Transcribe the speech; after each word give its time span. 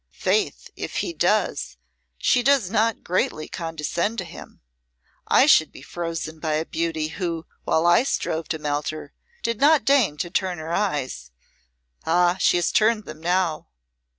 "Faith, 0.17 0.71
if 0.75 0.95
he 1.05 1.13
does, 1.13 1.77
she 2.17 2.41
does 2.41 2.71
not 2.71 3.03
greatly 3.03 3.47
condescend 3.47 4.17
to 4.17 4.23
him. 4.25 4.59
I 5.27 5.45
should 5.45 5.71
be 5.71 5.83
frozen 5.83 6.39
by 6.39 6.53
a 6.53 6.65
beauty 6.65 7.09
who, 7.09 7.45
while 7.65 7.85
I 7.85 8.01
strove 8.01 8.47
to 8.47 8.57
melt 8.57 8.89
her, 8.89 9.13
did 9.43 9.61
not 9.61 9.85
deign 9.85 10.17
to 10.17 10.31
turn 10.31 10.57
her 10.57 10.73
eyes. 10.73 11.29
Ah, 12.03 12.37
she 12.39 12.57
has 12.57 12.71
turned 12.71 13.05
them 13.05 13.19
now. 13.21 13.67